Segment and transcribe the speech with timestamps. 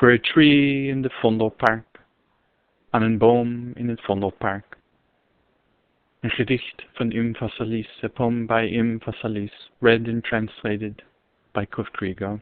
[0.00, 2.00] For a tree in de Vondelpark,
[2.90, 4.78] aan een boom in het Vondelpark.
[6.20, 9.00] Een gedicht van Im a poem by Im
[9.78, 11.02] read and translated
[11.52, 12.40] by Kurt.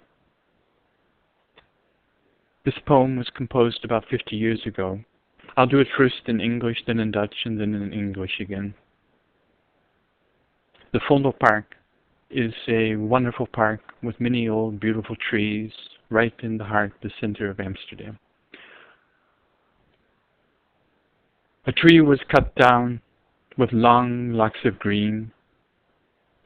[2.62, 5.00] This poem was composed about 50 years ago.
[5.56, 8.74] I'll do it first in English, then in Dutch, and then in English again.
[10.92, 11.64] The Vondelpark
[12.30, 17.50] is a wonderful park with many old beautiful trees right in the heart, the center
[17.50, 18.18] of Amsterdam.
[21.66, 23.00] A tree was cut down
[23.58, 25.32] with long locks of green.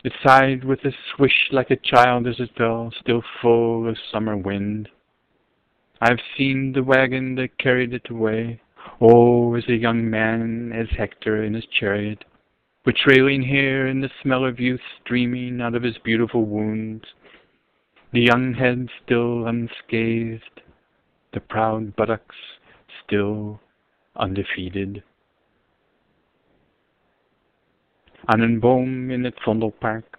[0.03, 4.37] It sighed with a swish like a child as it fell, still full of summer
[4.37, 4.89] wind.
[6.01, 8.61] I've seen the wagon that carried it away,
[9.01, 12.25] oh, as a young man, as Hector in his chariot,
[12.85, 17.05] with trailing hair and the smell of youth streaming out of his beautiful wounds,
[18.13, 20.61] the young head still unscathed,
[21.33, 22.37] the proud buttocks
[23.03, 23.59] still
[24.21, 25.03] undefeated.
[28.25, 30.19] Aan een boom in het Vondelpark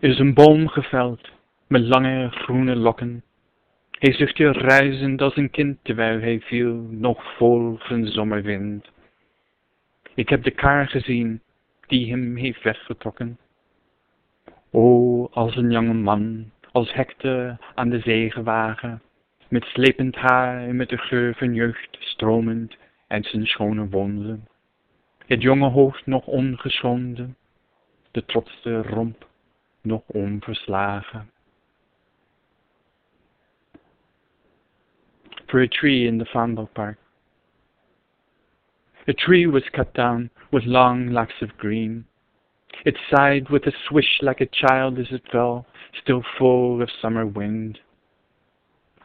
[0.00, 1.28] is een boom geveld
[1.66, 3.22] met lange groene lokken.
[3.90, 8.90] Hij zuchtte ruisend als een kind terwijl hij viel, nog vol van zomerwind.
[10.14, 11.42] Ik heb de kar gezien
[11.86, 13.38] die hem heeft weggetrokken.
[14.72, 19.02] O, als een jonge man, als hekte aan de zegenwagen,
[19.48, 22.76] met slepend haar en met de geur van jeugd stromend
[23.06, 24.48] uit zijn schone wonden.
[25.26, 27.36] Het jonge hoofd nog ongeschonden,
[28.10, 29.28] de trotse romp
[29.82, 31.30] nog onverslagen.
[35.46, 36.98] For a tree in the Vondelpark.
[39.08, 42.09] A tree was cut down with long locks of green.
[42.84, 45.66] It sighed with a swish like a child as it fell,
[46.02, 47.78] still full of summer wind.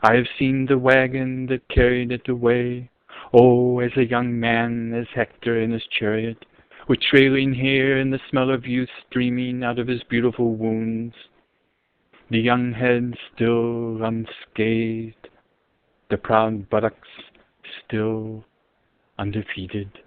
[0.01, 2.89] I have seen the wagon that carried it away,
[3.33, 6.45] oh, as a young man, as Hector in his chariot,
[6.87, 11.15] with trailing hair and the smell of youth streaming out of his beautiful wounds.
[12.29, 15.29] The young head still unscathed,
[16.09, 17.09] the proud buttocks
[17.85, 18.45] still
[19.17, 20.04] undefeated.